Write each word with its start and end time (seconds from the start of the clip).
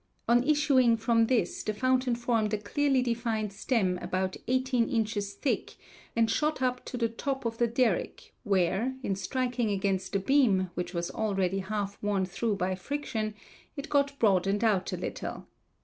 On 0.27 0.43
issuing 0.43 0.97
from 0.97 1.27
this 1.27 1.61
the 1.61 1.75
fountain 1.75 2.15
formed 2.15 2.51
a 2.55 2.57
clearly 2.57 3.03
defined 3.03 3.53
stem 3.53 3.99
about 3.99 4.35
18 4.47 4.89
inches 4.89 5.35
thick 5.35 5.75
and 6.15 6.27
shot 6.27 6.59
up 6.59 6.83
to 6.85 6.97
the 6.97 7.07
top 7.07 7.45
of 7.45 7.59
the 7.59 7.67
derrick, 7.67 8.33
where, 8.43 8.95
in 9.03 9.13
striking 9.13 9.69
against 9.69 10.13
the 10.13 10.19
beam, 10.19 10.71
which 10.73 10.95
was 10.95 11.11
already 11.11 11.59
half 11.59 12.01
worn 12.01 12.25
through 12.25 12.55
by 12.55 12.73
friction, 12.73 13.35
it 13.77 13.89
got 13.91 14.17
broadened 14.17 14.63
out 14.63 14.91
a 14.91 14.97
little. 14.97 15.45